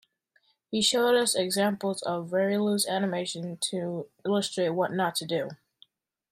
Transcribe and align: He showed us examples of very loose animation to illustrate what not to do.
He 0.71 0.81
showed 0.81 1.13
us 1.13 1.35
examples 1.35 2.01
of 2.01 2.27
very 2.31 2.57
loose 2.57 2.87
animation 2.87 3.57
to 3.57 4.07
illustrate 4.25 4.69
what 4.69 4.91
not 4.91 5.13
to 5.17 5.27
do. 5.27 5.49